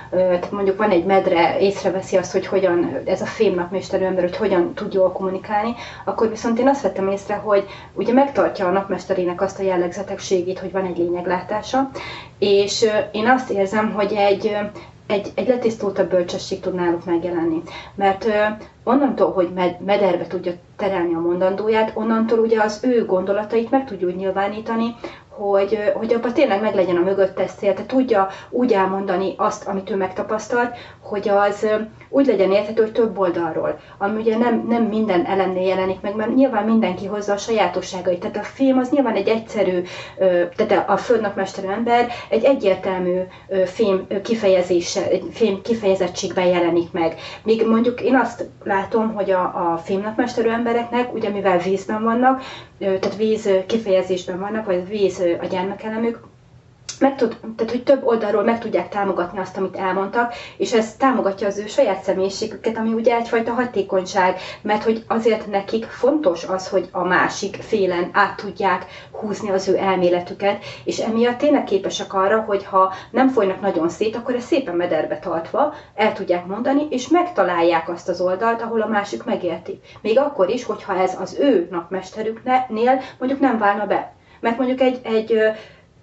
tehát 0.10 0.52
mondjuk 0.52 0.78
van 0.78 0.90
egy 0.90 1.06
medre, 1.06 1.60
észreveszi 1.60 2.18
azt, 2.18 2.32
hogy 2.32 2.46
hogyan, 2.48 2.98
ez 3.06 3.22
a 3.22 3.26
fémnapmesterű 3.26 4.04
ember, 4.04 4.24
hogy 4.24 4.38
hogyan 4.38 4.74
tud 4.74 4.94
jól 4.94 5.12
kommunikálni, 5.12 5.74
akkor 6.06 6.30
viszont 6.30 6.60
én 6.60 6.68
azt 6.68 6.82
vettem 6.82 7.08
észre, 7.10 7.36
hogy 7.36 7.66
ugye 7.94 8.14
megtartja 8.14 8.68
a 8.68 8.72
napmesterének 8.72 9.42
azt 9.42 9.60
a 9.60 9.64
jellegzetességét, 9.64 10.60
hogy 10.60 10.72
van 10.72 10.86
egy 10.86 10.98
lényeglátása, 10.98 11.90
és 12.40 12.86
én 13.12 13.28
azt 13.28 13.50
érzem, 13.50 13.92
hogy 13.94 14.14
egy 14.14 14.58
egy, 15.08 15.32
egy 15.36 15.48
letisztultabb 15.48 16.10
bölcsesség 16.10 16.60
tud 16.60 16.74
náluk 16.74 17.06
megjelenni. 17.06 17.62
Mert 17.96 18.26
ö, 18.26 18.44
onnantól, 18.84 19.32
hogy 19.32 19.50
med, 19.54 19.82
mederbe 19.82 20.28
tudja 20.28 20.54
terelni 20.76 21.14
a 21.14 21.20
mondandóját, 21.20 21.92
onnantól 21.94 22.40
ugye 22.40 22.62
az 22.62 22.80
ő 22.84 23.06
gondolatait 23.06 23.72
meg 23.72 23.86
tudja 23.86 24.08
úgy 24.08 24.16
nyilvánítani, 24.16 24.96
hogy, 25.38 25.80
hogy 25.96 26.14
abban 26.14 26.34
tényleg 26.34 26.62
meg 26.62 26.76
legyen 26.76 26.96
a 26.96 27.04
mögöttes 27.04 27.52
cél, 27.52 27.74
tehát 27.74 27.88
tudja 27.88 28.28
úgy 28.50 28.74
elmondani 28.74 29.34
azt, 29.38 29.68
amit 29.68 29.90
ő 29.90 29.96
megtapasztalt, 29.96 30.76
hogy 31.02 31.30
az 31.30 31.68
úgy 32.10 32.26
legyen 32.26 32.52
érthető, 32.52 32.82
hogy 32.82 32.92
több 32.92 33.20
oldalról, 33.20 33.80
ami 33.98 34.22
ugye 34.22 34.38
nem, 34.38 34.66
nem 34.70 34.84
minden 34.84 35.26
elemnél 35.26 35.68
jelenik 35.68 36.02
meg, 36.02 36.16
mert 36.16 36.36
nyilván 36.36 36.66
mindenki 36.66 37.06
hozza 37.06 37.34
a 37.34 37.38
sajátosságait. 37.38 38.20
Tehát 38.20 38.38
a 38.38 38.44
film 38.44 38.78
az 38.78 38.90
nyilván 38.90 39.16
egy 39.16 39.28
egyszerű, 39.28 39.84
tehát 40.56 40.90
a 40.90 40.98
földnapmesterű 40.98 41.68
ember 41.68 42.08
egy 42.30 42.44
egyértelmű 42.44 43.20
film 43.66 44.08
kifejezése, 44.24 45.02
film 45.32 45.62
kifejezettségben 45.62 46.46
jelenik 46.46 46.92
meg. 46.92 47.16
Míg 47.44 47.68
mondjuk 47.68 48.02
én 48.02 48.16
azt 48.16 48.46
látom, 48.64 49.14
hogy 49.14 49.32
a, 49.32 49.42
a 49.74 49.78
filmnapmesterű 49.78 50.50
embereknek, 50.50 51.14
ugye 51.14 51.30
mivel 51.30 51.58
vízben 51.58 52.04
vannak, 52.04 52.42
tehát 52.78 53.16
víz 53.16 53.50
kifejezésben 53.68 54.40
vannak, 54.40 54.66
vagy 54.66 54.88
víz 54.88 55.20
a 55.42 55.46
gyermekelemük, 55.46 56.20
meg 57.00 57.16
tud, 57.16 57.38
tehát 57.56 57.72
hogy 57.72 57.84
több 57.84 58.06
oldalról 58.06 58.44
meg 58.44 58.60
tudják 58.60 58.90
támogatni 58.90 59.40
azt, 59.40 59.58
amit 59.58 59.76
elmondtak, 59.76 60.34
és 60.58 60.74
ez 60.74 60.96
támogatja 60.96 61.48
az 61.48 61.58
ő 61.58 61.68
saját 61.68 62.04
személyiségüket, 62.04 62.78
ami 62.78 62.94
ugye 62.94 63.16
egyfajta 63.16 63.52
hatékonyság, 63.54 64.40
mert 64.62 64.84
hogy 64.84 65.04
azért 65.08 65.48
nekik 65.48 65.86
fontos 65.86 66.44
az, 66.44 66.68
hogy 66.70 66.90
a 66.92 67.04
másik 67.04 67.56
félen 67.56 68.10
át 68.14 68.36
tudják 68.36 68.86
húzni 69.12 69.50
az 69.50 69.68
ő 69.68 69.78
elméletüket, 69.78 70.64
és 70.84 71.00
emiatt 71.00 71.38
tényleg 71.38 71.64
képesek 71.64 72.14
arra, 72.14 72.40
hogy 72.42 72.64
ha 72.66 72.94
nem 73.12 73.28
folynak 73.30 73.62
nagyon 73.62 73.90
szét, 73.90 74.16
akkor 74.16 74.36
ezt 74.36 74.48
szépen 74.48 74.76
mederbe 74.76 75.20
tartva 75.20 75.74
el 75.96 76.14
tudják 76.14 76.46
mondani, 76.46 76.88
és 76.90 77.08
megtalálják 77.08 77.90
azt 77.90 78.10
az 78.10 78.22
oldalt, 78.22 78.62
ahol 78.62 78.82
a 78.82 78.88
másik 78.88 79.24
megérti. 79.24 79.80
Még 80.02 80.20
akkor 80.20 80.50
is, 80.50 80.64
hogyha 80.64 80.96
ez 81.02 81.18
az 81.22 81.38
ő 81.40 81.68
napmesterüknél 81.72 83.02
mondjuk 83.20 83.40
nem 83.40 83.58
válna 83.58 83.86
be. 83.86 84.16
Mert 84.40 84.58
mondjuk 84.58 84.82
egy, 84.82 85.00
egy 85.04 85.40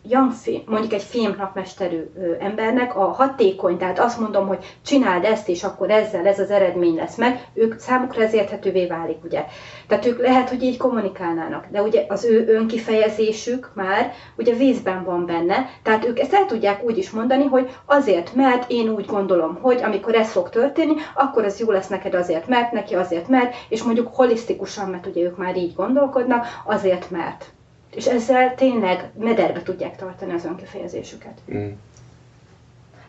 young 0.09 0.33
mondjuk 0.67 0.93
egy 0.93 1.03
filmnapmesterű 1.03 2.11
embernek 2.39 2.97
a 2.97 3.05
hatékony, 3.05 3.77
tehát 3.77 3.99
azt 3.99 4.21
mondom, 4.21 4.47
hogy 4.47 4.77
csináld 4.85 5.25
ezt, 5.25 5.49
és 5.49 5.65
akkor 5.65 5.91
ezzel 5.91 6.27
ez 6.27 6.39
az 6.39 6.51
eredmény 6.51 6.95
lesz 6.95 7.17
meg, 7.17 7.49
ők 7.55 7.79
számukra 7.79 8.23
ez 8.23 8.35
érthetővé 8.35 8.87
válik, 8.87 9.25
ugye. 9.25 9.45
Tehát 9.89 10.07
ők 10.07 10.21
lehet, 10.21 10.49
hogy 10.49 10.63
így 10.63 10.77
kommunikálnának, 10.77 11.67
de 11.71 11.83
ugye 11.83 12.05
az 12.09 12.25
ő 12.25 12.49
önkifejezésük 12.49 13.71
már 13.75 14.13
ugye 14.37 14.55
vízben 14.55 15.05
van 15.05 15.27
benne, 15.27 15.69
tehát 15.83 16.07
ők 16.07 16.19
ezt 16.19 16.35
el 16.35 16.47
tudják 16.47 16.85
úgy 16.85 16.99
is 16.99 17.11
mondani, 17.11 17.45
hogy 17.45 17.71
azért, 17.87 18.35
mert 18.35 18.71
én 18.71 18.89
úgy 18.89 19.07
gondolom, 19.07 19.59
hogy 19.61 19.83
amikor 19.83 20.15
ez 20.15 20.31
fog 20.31 20.49
történni, 20.49 20.95
akkor 21.15 21.45
ez 21.45 21.61
jó 21.61 21.71
lesz 21.71 21.89
neked 21.89 22.15
azért, 22.15 22.49
mert 22.49 22.73
neki 22.73 22.95
azért, 22.95 23.29
mert, 23.29 23.55
és 23.69 23.83
mondjuk 23.83 24.15
holisztikusan, 24.15 24.89
mert 24.89 25.07
ugye 25.07 25.23
ők 25.23 25.37
már 25.37 25.57
így 25.57 25.75
gondolkodnak, 25.75 26.47
azért, 26.65 27.11
mert 27.11 27.54
és 27.95 28.07
ezzel 28.07 28.55
tényleg 28.55 29.11
mederbe 29.19 29.63
tudják 29.63 29.97
tartani 29.97 30.33
az 30.33 30.45
önkifejezésüket. 30.45 31.39
Mm. 31.55 31.69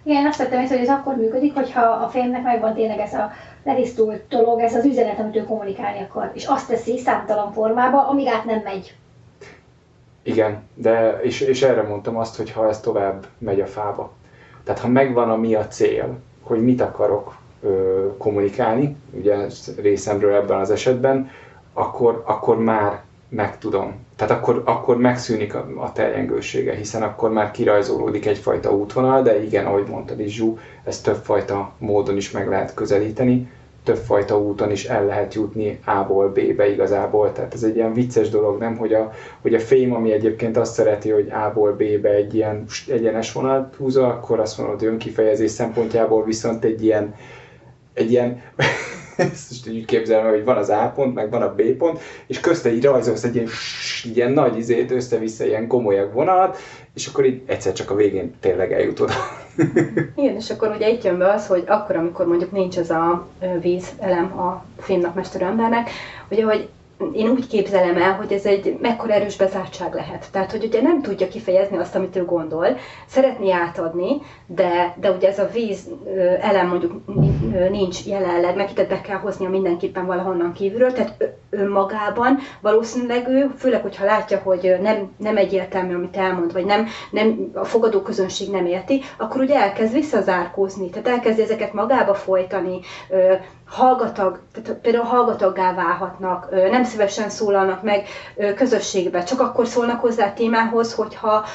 Igen, 0.04 0.26
azt 0.26 0.38
tettem 0.38 0.62
észre, 0.62 0.76
hogy 0.76 0.88
ez 0.88 0.94
akkor 0.94 1.16
működik, 1.16 1.54
hogyha 1.54 1.82
a 1.82 2.08
filmnek 2.08 2.44
megvan 2.44 2.74
tényleg 2.74 3.00
ez 3.00 3.14
a 3.14 3.32
letisztult 3.64 4.22
dolog, 4.30 4.60
ez 4.60 4.76
az 4.76 4.86
üzenet, 4.86 5.20
amit 5.20 5.36
ő 5.36 5.44
kommunikálni 5.44 6.02
akar, 6.02 6.32
és 6.34 6.46
azt 6.46 6.68
teszi 6.68 6.98
számtalan 6.98 7.52
formába, 7.52 8.08
amíg 8.08 8.28
át 8.28 8.46
nem 8.46 8.62
megy. 8.64 8.96
Igen, 10.24 10.64
de 10.74 11.20
és, 11.22 11.42
és 11.42 11.62
erre 11.62 11.82
mondtam 11.82 12.18
azt, 12.18 12.36
hogy 12.36 12.52
ha 12.52 12.68
ez 12.68 12.80
tovább 12.80 13.26
megy 13.38 13.62
a 13.62 13.66
fába. 13.66 14.12
Tehát 14.64 14.82
ha 14.82 14.88
megvan 14.88 15.30
a 15.30 15.36
mi 15.36 15.56
a 15.56 15.68
cél, 15.68 16.20
hogy 16.42 16.64
mit 16.64 16.82
akarok 16.82 17.36
ö, 17.62 18.08
kommunikálni, 18.18 18.96
ugye 19.12 19.36
részemről 19.82 20.36
ebben 20.36 20.60
az 20.60 20.72
esetben, 20.72 21.30
akkor, 21.74 22.24
akkor 22.26 22.60
már 22.60 23.02
megtudom. 23.30 23.96
Tehát 24.16 24.34
akkor, 24.34 24.62
akkor 24.66 24.98
megszűnik 24.98 25.56
a, 25.56 25.68
a 25.78 25.92
terjengősége, 25.92 26.76
hiszen 26.76 27.04
akkor 27.04 27.32
már 27.32 27.52
kirajzolódik 27.52 28.26
egyfajta 28.26 28.76
útvonal, 28.76 29.22
de 29.22 29.44
igen, 29.44 29.66
ahogy 29.66 29.88
mondtad 29.88 30.20
is, 30.20 30.34
Zsú, 30.34 30.58
ezt 30.84 31.04
többfajta 31.04 31.72
módon 31.78 32.18
is 32.18 32.32
meg 32.32 32.48
lehet 32.48 32.74
közelíteni, 32.74 33.50
többfajta 33.86 34.40
úton 34.40 34.72
is 34.72 34.86
el 34.86 35.06
lehet 35.06 35.34
jutni 35.34 35.80
A-ból 35.86 36.30
B-be 36.30 36.70
igazából. 36.70 37.32
Tehát 37.32 37.54
ez 37.54 37.64
egy 37.64 37.76
ilyen 37.76 37.94
vicces 37.94 38.30
dolog, 38.30 38.60
nem? 38.60 38.78
Hogy 38.78 38.94
a, 38.94 39.12
hogy 39.42 39.54
a 39.54 39.60
fém, 39.60 39.94
ami 39.94 40.12
egyébként 40.12 40.58
azt 40.58 40.74
szereti, 40.74 41.10
hogy 41.10 41.30
A-ból 41.30 41.72
B-be 41.72 42.10
egy 42.10 42.36
ilyen 42.36 42.66
egyenes 42.88 43.32
vonalat 43.32 43.76
húzza, 43.76 44.08
akkor 44.08 44.40
azt 44.40 44.58
mondod, 44.58 44.80
hogy 44.80 44.88
önkifejezés 44.88 45.52
szempontjából 45.52 46.24
viszont 46.24 46.64
egy 46.64 46.84
ilyen, 46.84 47.16
egy 47.94 48.12
ilyen 48.12 48.42
ezt 49.18 49.50
most 49.50 49.68
így 49.68 49.86
képzelem, 49.86 50.30
hogy 50.30 50.44
van 50.44 50.58
az 50.58 50.70
A 50.70 50.92
pont, 50.96 51.14
meg 51.14 51.30
van 51.30 51.42
a 51.42 51.54
B 51.54 51.62
pont, 51.62 52.00
és 52.28 52.40
közte 52.40 52.74
így 52.74 52.84
rajzolsz 52.84 53.24
egy 53.24 53.36
ilyen, 53.36 53.50
ilyen 54.14 54.32
nagy 54.32 54.58
izét, 54.58 54.92
össze-vissza 54.92 55.46
ilyen 55.46 55.68
komolyabb 55.68 56.14
vonalat, 56.14 56.58
és 56.94 57.08
akkor 57.08 57.26
így 57.26 57.42
egyszer 57.46 57.74
csak 57.74 57.92
a 57.92 57.96
végén 57.96 58.34
tényleg 58.40 58.74
eljutod. 58.74 59.12
Igen, 60.16 60.36
és 60.36 60.50
akkor 60.50 60.72
ugye 60.76 60.90
itt 60.90 61.04
jön 61.04 61.18
be 61.18 61.32
az, 61.32 61.48
hogy 61.48 61.64
akkor, 61.68 61.96
amikor 61.96 62.28
mondjuk 62.28 62.52
nincs 62.52 62.78
ez 62.78 62.90
a 62.90 63.28
víz 63.62 63.92
elem 64.00 64.40
a 64.40 64.66
filmnapmester 64.78 65.42
embernek, 65.42 65.90
ugye, 66.30 66.44
hogy 66.44 66.70
én 67.14 67.30
úgy 67.30 67.48
képzelem 67.48 67.98
el, 67.98 68.14
hogy 68.14 68.32
ez 68.32 68.46
egy 68.46 68.78
mekkora 68.82 69.14
erős 69.14 69.38
bezártság 69.38 69.94
lehet. 69.94 70.28
Tehát, 70.32 70.52
hogy 70.52 70.64
ugye 70.64 70.82
nem 70.82 71.02
tudja 71.02 71.28
kifejezni 71.28 71.78
azt, 71.78 71.96
amit 71.96 72.16
ő 72.16 72.26
gondol, 72.26 72.78
szeretné 73.08 73.52
átadni, 73.52 74.22
de, 74.46 74.96
de 75.00 75.12
ugye 75.12 75.28
ez 75.28 75.40
a 75.40 75.50
víz 75.54 75.90
elem 76.42 76.68
mondjuk 76.68 77.02
nincs 77.70 78.06
jelenleg, 78.06 78.56
neki 78.56 78.74
be 78.74 79.02
kell 79.02 79.18
hoznia 79.18 79.50
mindenképpen 79.50 80.06
valahonnan 80.06 80.54
kívülről, 80.54 80.94
tehát 80.94 81.36
önmagában 81.50 82.40
valószínűleg 82.62 83.28
ő, 83.28 83.52
főleg, 83.58 83.82
hogyha 83.82 84.06
látja, 84.06 84.38
hogy 84.44 84.76
nem, 84.82 85.12
nem 85.18 85.38
egyértelmű, 85.38 85.94
amit 85.96 86.18
elmond, 86.18 86.54
vagy 86.54 86.66
nem, 86.66 86.88
nem, 87.12 87.52
a 87.54 87.64
fogadó 87.64 88.02
közönség 88.02 88.50
nem 88.50 88.66
érti, 88.66 89.02
akkor 89.18 89.42
ugye 89.42 89.60
elkezd 89.60 89.94
visszazárkózni, 89.94 90.90
tehát 90.90 91.08
elkezd 91.08 91.40
ezeket 91.40 91.74
magába 91.74 92.14
folytani, 92.14 92.80
hallgatag, 93.68 94.40
tehát 94.54 94.80
például 94.80 95.04
hallgataggá 95.04 95.74
válhatnak, 95.74 96.50
nem 96.72 96.84
szívesen 96.84 97.30
szólalnak 97.30 97.84
meg 97.84 98.08
közösségbe, 98.56 99.24
csak 99.24 99.40
akkor 99.40 99.68
szólnak 99.68 100.02
hozzá 100.02 100.26
a 100.26 100.34
témához, 100.34 100.94
hogyha 100.94 101.46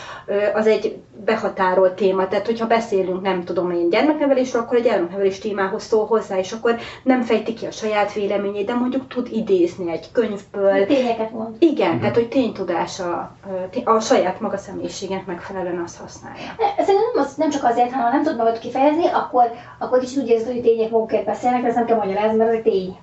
az 0.54 0.66
egy 0.66 0.98
behatárolt 1.24 1.92
téma, 1.92 2.28
tehát 2.28 2.46
hogyha 2.46 2.66
beszélünk, 2.66 3.22
nem 3.22 3.44
tudom 3.44 3.70
én, 3.70 3.90
gyermeknevelésről, 3.90 4.62
akkor 4.62 4.76
a 4.78 4.80
gyermeknevelés 4.80 5.38
témához 5.38 5.82
szól 5.82 6.06
hozzá, 6.06 6.38
és 6.38 6.52
akkor 6.52 6.76
nem 7.02 7.22
fejti 7.22 7.54
ki 7.54 7.66
a 7.66 7.70
saját 7.70 8.12
véleményét, 8.12 8.66
de 8.66 8.74
mondjuk 8.74 9.08
tud 9.08 9.28
idézni 9.32 9.90
egy 9.92 10.12
könyvből. 10.12 10.86
Tényeket 10.86 11.30
mond. 11.30 11.56
Igen, 11.58 11.98
tehát 12.00 12.14
hogy 12.14 12.28
ténytudása, 12.28 13.36
a 13.84 14.00
saját 14.00 14.40
maga 14.40 14.56
személyiségnek 14.56 15.26
megfelelően 15.26 15.82
azt 15.84 15.98
használja. 16.00 16.54
Szerintem 16.58 17.04
nem, 17.14 17.24
az, 17.24 17.34
nem 17.34 17.50
csak 17.50 17.64
azért, 17.64 17.92
hanem 17.92 18.10
nem 18.10 18.22
tud 18.22 18.36
magad 18.36 18.58
kifejezni, 18.58 19.06
akkor, 19.06 19.50
akkor 19.78 20.02
is 20.02 20.16
úgy 20.16 20.28
érzed, 20.28 20.52
hogy 20.52 20.62
tények 20.62 20.90
magukért 20.90 21.24
beszélnek, 21.24 21.64
ez 21.64 21.74
nem 21.74 21.86
kell 21.86 21.96
magyarázni, 22.10 22.38
mert 22.38 22.54
ez 22.54 22.62
tény. 22.62 22.96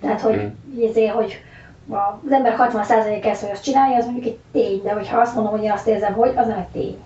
Tehát, 0.00 0.20
hogy, 0.20 0.36
uh-huh. 0.36 0.88
ezért, 0.90 1.12
hogy 1.12 1.40
az 2.24 2.32
ember 2.32 2.54
60% 2.58 3.24
ezt, 3.24 3.42
hogy 3.42 3.50
azt 3.50 3.62
csinálja, 3.62 3.96
az 3.96 4.04
mondjuk 4.04 4.26
egy 4.26 4.38
tény, 4.52 4.82
de 4.82 4.92
hogyha 4.92 5.20
azt 5.20 5.34
mondom, 5.34 5.52
hogy 5.52 5.62
én 5.62 5.70
azt 5.70 5.86
érzem, 5.86 6.12
hogy 6.12 6.32
az 6.36 6.46
nem 6.46 6.58
egy 6.58 6.66
tény 6.72 6.98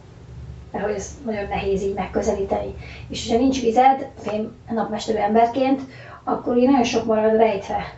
mert 0.72 0.84
hogy 0.84 0.94
ez 0.94 1.10
nagyon 1.24 1.48
nehéz 1.48 1.82
így 1.82 1.94
megközelíteni. 1.94 2.74
És 3.08 3.30
ha 3.30 3.38
nincs 3.38 3.62
vized, 3.62 4.08
fém 4.18 4.52
napmesterű 4.70 5.18
emberként, 5.18 5.80
akkor 6.24 6.56
így 6.56 6.66
nagyon 6.66 6.84
sok 6.84 7.04
marad 7.04 7.36
rejtve. 7.36 7.94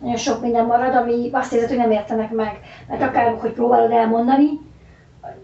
Nagyon 0.00 0.16
sok 0.16 0.40
minden 0.40 0.64
marad, 0.64 0.94
ami 0.94 1.28
azt 1.32 1.52
érzed, 1.52 1.68
hogy 1.68 1.78
nem 1.78 1.90
értenek 1.90 2.30
meg. 2.30 2.60
Mert 2.88 3.02
akár, 3.02 3.36
hogy 3.38 3.50
próbálod 3.50 3.90
elmondani, 3.90 4.48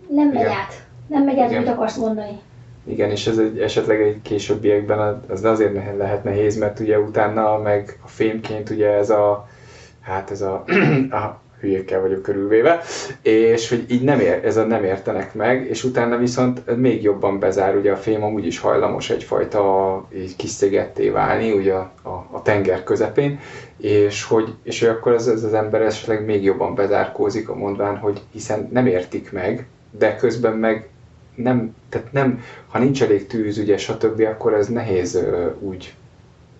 nem 0.08 0.28
megy 0.28 0.40
Igen. 0.40 0.50
át. 0.50 0.84
Nem 1.06 1.22
megy 1.24 1.38
át, 1.38 1.52
amit 1.52 1.68
akarsz 1.68 1.96
mondani. 1.96 2.40
Igen, 2.88 3.10
és 3.10 3.26
ez 3.26 3.38
egy, 3.38 3.58
esetleg 3.60 4.00
egy 4.00 4.22
későbbiekben 4.22 5.22
az 5.28 5.44
azért 5.44 5.96
lehet 5.96 6.24
nehéz, 6.24 6.56
mert 6.56 6.80
ugye 6.80 6.98
utána 6.98 7.58
meg 7.58 7.98
a 8.04 8.08
fémként 8.08 8.70
ugye 8.70 8.90
ez 8.90 9.10
a, 9.10 9.48
hát 10.00 10.30
ez 10.30 10.40
a, 10.40 10.64
a 11.10 11.40
hülyékkel 11.60 12.00
vagyok 12.00 12.22
körülvéve, 12.22 12.80
és 13.22 13.68
hogy 13.68 13.84
így 13.88 14.02
nem 14.02 14.20
ér, 14.20 14.40
ez 14.44 14.56
a 14.56 14.64
nem 14.64 14.84
értenek 14.84 15.34
meg, 15.34 15.66
és 15.68 15.84
utána 15.84 16.16
viszont 16.16 16.76
még 16.76 17.02
jobban 17.02 17.38
bezár, 17.38 17.76
ugye 17.76 17.92
a 17.92 17.96
fém 17.96 18.22
amúgy 18.22 18.46
is 18.46 18.58
hajlamos 18.58 19.10
egyfajta 19.10 20.04
így 20.14 20.36
kis 20.36 20.52
válni, 21.12 21.52
ugye 21.52 21.72
a, 21.72 21.92
a, 22.02 22.26
a 22.30 22.42
tenger 22.42 22.84
közepén, 22.84 23.38
és 23.76 24.24
hogy, 24.24 24.54
és 24.62 24.80
hogy 24.80 24.88
akkor 24.88 25.12
ez, 25.12 25.26
ez 25.26 25.44
az 25.44 25.54
ember 25.54 25.82
esetleg 25.82 26.24
még 26.24 26.42
jobban 26.42 26.74
bezárkózik 26.74 27.48
a 27.48 27.54
mondván, 27.54 27.96
hogy 27.96 28.20
hiszen 28.32 28.68
nem 28.72 28.86
értik 28.86 29.32
meg, 29.32 29.66
de 29.90 30.16
közben 30.16 30.56
meg 30.56 30.88
nem, 31.36 31.74
tehát 31.88 32.12
nem, 32.12 32.42
ha 32.68 32.78
nincs 32.78 33.02
elég 33.02 33.26
tűz, 33.26 33.58
ugye, 33.58 33.76
stb., 33.76 34.20
akkor 34.20 34.54
ez 34.54 34.68
nehéz 34.68 35.24
úgy 35.58 35.94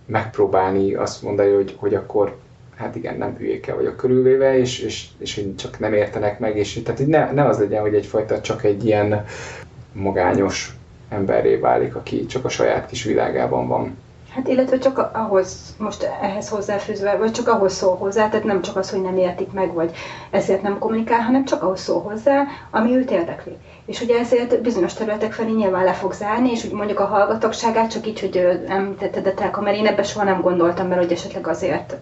megpróbálni 0.07 0.95
azt 0.95 1.23
mondani, 1.23 1.53
hogy, 1.53 1.75
hogy 1.79 1.95
akkor 1.95 2.37
hát 2.77 2.97
igen, 2.97 3.17
nem 3.17 3.37
hülyékkel 3.37 3.77
vagyok 3.77 3.97
körülvéve, 3.97 4.59
és, 4.59 4.79
és, 4.79 5.07
és 5.19 5.45
csak 5.57 5.79
nem 5.79 5.93
értenek 5.93 6.39
meg, 6.39 6.57
és 6.57 6.83
tehát 6.85 7.07
ne, 7.07 7.33
ne 7.33 7.45
az 7.45 7.59
legyen, 7.59 7.81
hogy 7.81 7.95
egyfajta 7.95 8.41
csak 8.41 8.65
egy 8.65 8.85
ilyen 8.85 9.25
magányos 9.93 10.77
emberré 11.09 11.57
válik, 11.57 11.95
aki 11.95 12.27
csak 12.27 12.45
a 12.45 12.49
saját 12.49 12.87
kis 12.87 13.05
világában 13.05 13.69
van. 13.69 13.97
Hát 14.37 14.49
illetve 14.49 14.79
csak 14.79 15.11
ahhoz, 15.13 15.75
most 15.79 16.09
ehhez 16.23 16.49
hozzáfűzve, 16.49 17.17
vagy 17.17 17.31
csak 17.31 17.49
ahhoz 17.49 17.73
szól 17.73 17.97
hozzá, 17.97 18.29
tehát 18.29 18.45
nem 18.45 18.63
csak 18.63 18.77
az, 18.77 18.91
hogy 18.91 19.01
nem 19.01 19.17
értik 19.17 19.53
meg, 19.53 19.73
vagy 19.73 19.97
ezért 20.31 20.63
nem 20.63 20.79
kommunikál, 20.79 21.21
hanem 21.21 21.45
csak 21.45 21.63
ahhoz 21.63 21.81
szól 21.81 22.01
hozzá, 22.01 22.45
ami 22.71 22.97
őt 22.97 23.11
érdekli. 23.11 23.57
És 23.87 24.01
ugye 24.01 24.19
ezért 24.19 24.63
bizonyos 24.63 24.95
területek 24.95 25.33
felé 25.33 25.51
nyilván 25.51 25.85
le 25.85 25.93
fog 25.93 26.13
zárni, 26.13 26.51
és 26.51 26.65
úgy 26.65 26.73
mondjuk 26.73 27.01
a 27.01 27.05
hallgatagságát 27.05 27.91
csak 27.91 28.07
így, 28.07 28.21
hogy 28.21 28.65
említetted 28.69 29.35
telka, 29.35 29.61
mert 29.61 29.77
én 29.77 29.87
ebbe 29.87 30.03
soha 30.03 30.25
nem 30.25 30.41
gondoltam, 30.41 30.89
mert 30.89 31.01
hogy 31.01 31.13
esetleg 31.13 31.47
azért 31.47 31.97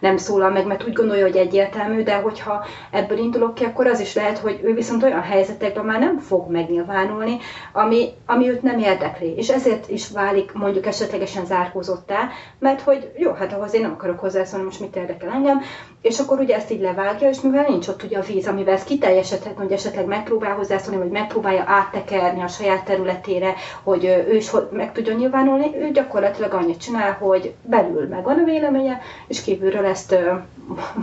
nem 0.00 0.16
szólal 0.16 0.50
meg, 0.50 0.66
mert 0.66 0.84
úgy 0.84 0.92
gondolja, 0.92 1.24
hogy 1.24 1.36
egyértelmű, 1.36 2.02
de 2.02 2.16
hogyha 2.16 2.64
ebből 2.90 3.18
indulok 3.18 3.54
ki, 3.54 3.64
akkor 3.64 3.86
az 3.86 4.00
is 4.00 4.14
lehet, 4.14 4.38
hogy 4.38 4.60
ő 4.62 4.74
viszont 4.74 5.02
olyan 5.02 5.22
helyzetekben 5.22 5.84
már 5.84 5.98
nem 5.98 6.18
fog 6.18 6.50
megnyilvánulni, 6.50 7.36
ami, 7.72 8.08
ami 8.26 8.48
őt 8.48 8.62
nem 8.62 8.78
érdekli. 8.78 9.34
És 9.36 9.48
ezért 9.48 9.90
is 9.90 10.10
válik 10.10 10.52
mondjuk 10.52 10.86
esetlegesen 10.86 11.46
zárkózottá, 11.68 12.28
mert 12.58 12.80
hogy 12.80 13.12
jó, 13.16 13.32
hát 13.32 13.52
ahhoz 13.52 13.74
én 13.74 13.80
nem 13.80 13.92
akarok 13.92 14.18
hozzászólni, 14.18 14.64
most 14.64 14.80
mit 14.80 14.96
érdekel 14.96 15.30
engem, 15.30 15.60
és 16.00 16.18
akkor 16.18 16.38
ugye 16.38 16.54
ezt 16.56 16.70
így 16.70 16.80
levágja, 16.80 17.28
és 17.28 17.40
mivel 17.40 17.64
nincs 17.68 17.88
ott 17.88 18.02
ugye 18.02 18.18
a 18.18 18.22
víz, 18.22 18.46
amivel 18.46 18.74
ez 18.74 18.84
kiteljesedhetne, 18.84 19.62
hogy 19.62 19.72
esetleg 19.72 20.06
megpróbál 20.06 20.54
hozzászólni, 20.54 20.98
vagy 21.00 21.10
megpróbálja 21.10 21.64
áttekerni 21.66 22.42
a 22.42 22.48
saját 22.48 22.84
területére, 22.84 23.54
hogy 23.82 24.04
ő 24.04 24.36
is 24.36 24.50
meg 24.70 24.92
tudjon 24.92 25.16
nyilvánulni, 25.16 25.76
ő 25.76 25.90
gyakorlatilag 25.90 26.52
annyit 26.52 26.80
csinál, 26.80 27.12
hogy 27.12 27.54
belül 27.62 28.06
megvan 28.08 28.38
a 28.38 28.44
véleménye, 28.44 29.00
és 29.26 29.42
kívülről 29.42 29.84
ezt 29.84 30.16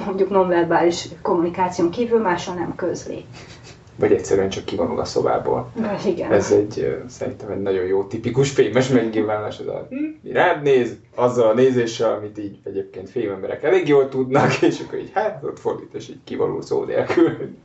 mondjuk 0.06 0.30
nonverbális 0.30 1.08
kommunikáción 1.22 1.90
kívül 1.90 2.22
máshol 2.22 2.56
nem 2.56 2.76
közli 2.76 3.26
vagy 3.96 4.12
egyszerűen 4.12 4.50
csak 4.50 4.66
kivonul 4.66 5.00
a 5.00 5.06
szobából. 5.06 5.72
Na, 5.76 5.98
igen. 6.06 6.32
Ez 6.32 6.52
egy, 6.52 7.04
szerintem 7.08 7.52
egy 7.52 7.62
nagyon 7.62 7.86
jó 7.86 8.04
tipikus 8.04 8.52
fémes 8.52 8.90
megnyilvánulás, 8.90 9.60
az 9.60 9.68
a 9.68 9.88
hm, 9.90 10.32
rád 10.32 10.62
néz, 10.62 10.96
azzal 11.16 11.50
a 11.50 11.54
nézéssel, 11.54 12.14
amit 12.14 12.38
így 12.38 12.58
egyébként 12.64 13.10
fémemberek 13.10 13.64
elég 13.64 13.88
jól 13.88 14.10
tudnak, 14.10 14.62
és 14.70 14.80
akkor 14.80 15.00
így 15.00 15.12
hát 15.14 15.44
ott 15.44 15.60
fordít, 15.60 15.94
és 15.94 16.10
így 16.10 16.20
kivonul 16.24 16.62
szó 16.62 16.84
nélkül. 16.84 17.56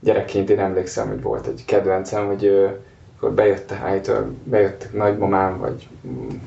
Gyerekként 0.00 0.50
én 0.50 0.58
emlékszem, 0.58 1.08
hogy 1.08 1.22
volt 1.22 1.46
egy 1.46 1.64
kedvencem, 1.66 2.26
hogy 2.26 2.70
akkor 3.16 3.32
bejött, 3.32 3.72
állítólag 3.72 4.30
bejött 4.44 4.88
nagymamám, 4.92 5.58
vagy 5.58 5.88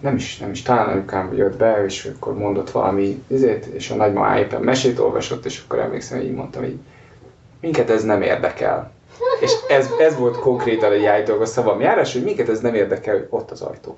nem 0.01 0.15
is, 0.15 0.38
nem 0.38 0.51
is, 0.51 0.62
talán 0.62 0.89
anyukám 0.89 1.33
jött 1.36 1.57
be, 1.57 1.83
és 1.86 2.12
akkor 2.15 2.38
mondott 2.38 2.72
valami 2.72 3.24
izét, 3.27 3.65
és 3.65 3.89
a 3.89 3.95
nagymamá 3.95 4.39
éppen 4.39 4.62
mesét 4.62 5.00
olvasott, 5.00 5.45
és 5.45 5.63
akkor 5.65 5.79
emlékszem, 5.79 6.17
hogy 6.17 6.27
így 6.27 6.33
mondtam, 6.33 6.62
hogy 6.62 6.77
minket 7.63 7.89
ez 7.89 8.03
nem 8.03 8.22
érdekel. 8.22 8.91
És 9.39 9.51
ez, 9.67 9.89
ez 10.00 10.17
volt 10.17 10.39
konkrétan 10.39 10.91
egy 10.91 11.05
állítólag 11.05 11.41
a 11.41 11.46
szavam 11.46 11.82
járás, 11.82 12.13
hogy 12.13 12.24
minket 12.24 12.50
ez 12.50 12.60
nem 12.60 12.75
érdekel, 12.75 13.13
hogy 13.13 13.27
ott 13.29 13.51
az 13.51 13.62
ajtó. 13.62 13.93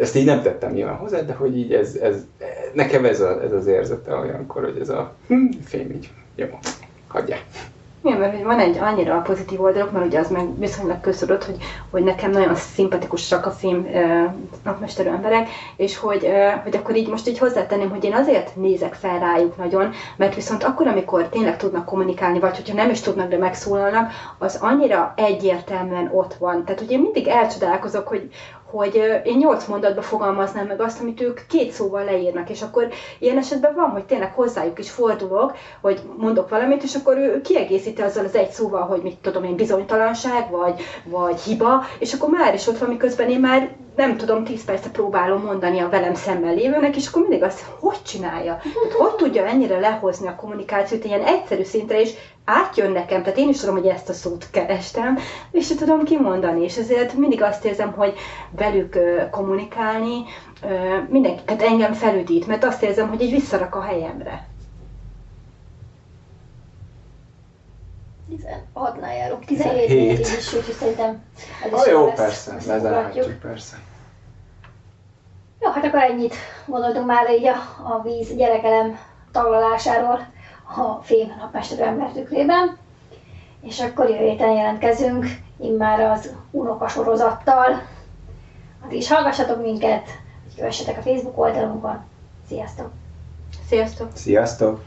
Ezt 0.00 0.16
így 0.16 0.24
nem 0.24 0.42
tettem 0.42 0.72
nyilván 0.72 0.96
hozzá, 0.96 1.20
de 1.20 1.32
hogy 1.32 1.58
így 1.58 1.72
ez, 1.72 1.94
ez 1.94 2.16
nekem 2.72 3.04
ez, 3.04 3.20
a, 3.20 3.42
ez 3.42 3.52
az 3.52 3.66
érzete 3.66 4.14
olyankor, 4.14 4.64
hogy 4.64 4.78
ez 4.80 4.88
a 4.88 5.14
hm, 5.26 5.46
fém 5.64 5.90
így, 5.90 6.10
jó, 6.34 6.46
hagyják. 7.08 7.42
Igen, 8.06 8.18
mert 8.18 8.42
van 8.42 8.58
egy 8.58 8.78
annyira 8.78 9.20
pozitív 9.20 9.62
oldalok, 9.62 9.92
mert 9.92 10.06
ugye 10.06 10.18
az 10.18 10.30
meg 10.30 10.58
viszonylag 10.58 11.00
köztudott, 11.00 11.44
hogy, 11.44 11.56
hogy 11.90 12.02
nekem 12.02 12.30
nagyon 12.30 12.54
szimpatikusak 12.54 13.46
a 13.46 13.50
film 13.50 13.86
e, 13.92 14.34
napmesterű 14.64 15.08
emberek, 15.08 15.48
és 15.76 15.96
hogy, 15.96 16.24
e, 16.24 16.60
hogy 16.62 16.76
akkor 16.76 16.96
így 16.96 17.08
most 17.08 17.28
így 17.28 17.38
hozzátenném, 17.38 17.90
hogy 17.90 18.04
én 18.04 18.14
azért 18.14 18.56
nézek 18.56 18.94
fel 18.94 19.18
rájuk 19.18 19.56
nagyon, 19.56 19.92
mert 20.16 20.34
viszont 20.34 20.64
akkor, 20.64 20.86
amikor 20.86 21.28
tényleg 21.28 21.56
tudnak 21.56 21.84
kommunikálni, 21.84 22.38
vagy 22.38 22.56
hogyha 22.56 22.74
nem 22.74 22.90
is 22.90 23.00
tudnak, 23.00 23.28
de 23.28 23.38
megszólalnak, 23.38 24.10
az 24.38 24.58
annyira 24.60 25.12
egyértelműen 25.16 26.10
ott 26.12 26.34
van. 26.34 26.64
Tehát, 26.64 26.80
hogy 26.80 26.90
én 26.90 27.00
mindig 27.00 27.28
elcsodálkozok, 27.28 28.08
hogy, 28.08 28.28
hogy 28.70 29.22
én 29.24 29.36
nyolc 29.36 29.66
mondatba 29.66 30.02
fogalmaznám 30.02 30.66
meg 30.66 30.80
azt, 30.80 31.00
amit 31.00 31.20
ők 31.20 31.40
két 31.48 31.72
szóval 31.72 32.04
leírnak, 32.04 32.50
és 32.50 32.62
akkor 32.62 32.88
ilyen 33.18 33.36
esetben 33.38 33.74
van, 33.74 33.90
hogy 33.90 34.04
tényleg 34.04 34.32
hozzájuk 34.32 34.78
is 34.78 34.90
fordulok, 34.90 35.54
hogy 35.80 36.00
mondok 36.16 36.48
valamit, 36.48 36.82
és 36.82 36.94
akkor 36.94 37.16
ő 37.16 37.40
kiegészíti 37.40 38.02
azzal 38.02 38.24
az 38.24 38.34
egy 38.34 38.50
szóval, 38.50 38.82
hogy 38.82 39.02
mit 39.02 39.16
tudom 39.16 39.44
én, 39.44 39.56
bizonytalanság, 39.56 40.50
vagy, 40.50 40.80
vagy 41.04 41.40
hiba, 41.40 41.84
és 41.98 42.12
akkor 42.12 42.28
már 42.28 42.54
is 42.54 42.66
ott 42.66 42.78
van, 42.78 42.88
miközben 42.88 43.30
én 43.30 43.40
már 43.40 43.76
nem 43.96 44.16
tudom, 44.16 44.44
10 44.44 44.64
percre 44.64 44.90
próbálom 44.90 45.42
mondani 45.42 45.78
a 45.78 45.88
velem 45.88 46.14
szemmel 46.14 46.54
lévőnek, 46.54 46.96
és 46.96 47.06
akkor 47.06 47.22
mindig 47.22 47.42
azt, 47.42 47.64
hogy 47.78 48.02
csinálja? 48.02 48.58
Tehát, 48.62 48.92
hogy 48.92 49.14
tudja 49.14 49.46
ennyire 49.46 49.78
lehozni 49.78 50.26
a 50.26 50.34
kommunikációt 50.34 51.04
ilyen 51.04 51.22
egyszerű 51.22 51.62
szintre, 51.62 52.00
és 52.00 52.12
átjön 52.44 52.92
nekem, 52.92 53.22
tehát 53.22 53.38
én 53.38 53.48
is 53.48 53.60
tudom, 53.60 53.74
hogy 53.74 53.86
ezt 53.86 54.08
a 54.08 54.12
szót 54.12 54.46
kerestem, 54.50 55.18
és 55.50 55.66
tudom 55.66 56.04
kimondani, 56.04 56.64
és 56.64 56.76
ezért 56.76 57.14
mindig 57.14 57.42
azt 57.42 57.64
érzem, 57.64 57.92
hogy 57.92 58.14
velük 58.50 58.98
kommunikálni, 59.30 60.24
mindenki, 61.08 61.42
tehát 61.44 61.62
engem 61.62 61.92
felüdít, 61.92 62.46
mert 62.46 62.64
azt 62.64 62.82
érzem, 62.82 63.08
hogy 63.08 63.22
így 63.22 63.30
visszarak 63.30 63.74
a 63.74 63.82
helyemre. 63.82 64.46
16-nál 68.30 69.16
járok, 69.16 69.44
17 69.44 70.18
is, 70.18 70.54
úgyhogy 70.54 70.74
szerintem 70.74 71.22
ez 71.64 71.72
is 71.72 71.78
ah, 71.78 71.86
jó, 71.86 72.12
persze, 72.12 72.56
lezárhatjuk, 72.66 73.38
persze. 73.40 73.76
Jó, 75.60 75.70
hát 75.70 75.84
akkor 75.84 76.02
ennyit 76.02 76.34
gondoltunk 76.66 77.06
már 77.06 77.30
így 77.30 77.46
a, 77.46 77.56
a 77.94 78.02
víz 78.02 78.34
gyerekelem 78.34 78.98
taglalásáról 79.32 80.26
a 80.76 81.02
film 81.02 81.34
napmesterő 81.38 81.82
ember 81.82 82.12
tükrében. 82.12 82.76
És 83.62 83.80
akkor 83.80 84.08
jövő 84.08 84.28
héten 84.28 84.50
jelentkezünk, 84.50 85.26
immár 85.60 86.00
az 86.00 86.34
unoka 86.50 86.88
sorozattal. 86.88 87.82
Addig 88.84 88.98
is 88.98 89.08
hallgassatok 89.08 89.62
minket, 89.62 90.04
hogy 90.44 90.54
kövessetek 90.56 90.98
a 90.98 91.02
Facebook 91.02 91.38
oldalunkon. 91.38 92.04
Sziasztok! 92.48 92.90
Sziasztok! 93.68 94.08
Sziasztok! 94.14 94.80